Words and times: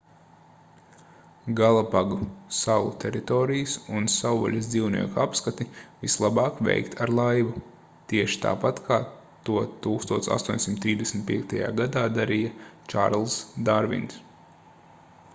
galapagu 1.57 2.15
salu 2.59 2.87
teritorijas 3.03 3.75
un 3.97 4.07
savvaļas 4.13 4.69
dzīvnieku 4.71 5.21
apskati 5.25 5.67
vislabāk 6.05 6.57
veikt 6.69 6.97
ar 7.07 7.13
laivu 7.19 7.61
tieši 8.13 8.41
tāpat 8.47 8.81
kā 8.89 8.99
to 9.51 9.59
1835. 9.89 11.55
gadā 11.83 12.07
darīja 12.17 12.57
čārlzs 12.95 13.37
darvins 13.71 14.19